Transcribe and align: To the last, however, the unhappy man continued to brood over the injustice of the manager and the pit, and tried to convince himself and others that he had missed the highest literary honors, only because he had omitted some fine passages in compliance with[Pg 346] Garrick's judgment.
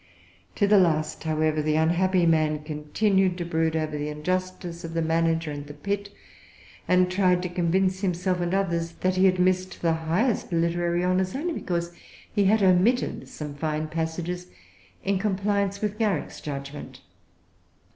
To 0.55 0.65
the 0.65 0.79
last, 0.79 1.25
however, 1.25 1.61
the 1.61 1.75
unhappy 1.75 2.25
man 2.25 2.63
continued 2.63 3.37
to 3.37 3.45
brood 3.45 3.75
over 3.75 3.95
the 3.95 4.09
injustice 4.09 4.83
of 4.83 4.95
the 4.95 5.01
manager 5.03 5.51
and 5.51 5.67
the 5.67 5.75
pit, 5.75 6.09
and 6.87 7.11
tried 7.11 7.43
to 7.43 7.49
convince 7.49 8.01
himself 8.01 8.41
and 8.41 8.51
others 8.51 8.93
that 9.01 9.13
he 9.15 9.25
had 9.25 9.37
missed 9.37 9.79
the 9.83 9.93
highest 9.93 10.51
literary 10.51 11.03
honors, 11.03 11.35
only 11.35 11.53
because 11.53 11.91
he 12.33 12.45
had 12.45 12.63
omitted 12.63 13.29
some 13.29 13.53
fine 13.53 13.89
passages 13.89 14.47
in 15.03 15.19
compliance 15.19 15.77
with[Pg 15.81 15.97
346] 15.97 15.97
Garrick's 15.99 16.41
judgment. 16.41 17.01